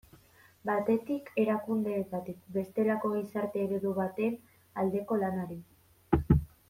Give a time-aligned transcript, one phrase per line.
[0.67, 4.41] Batetik, erakundeetatik bestelako gizarte eredu baten
[4.85, 5.61] aldeko lanari.